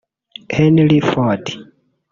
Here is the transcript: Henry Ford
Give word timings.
Henry 0.55 0.97
Ford 0.99 1.45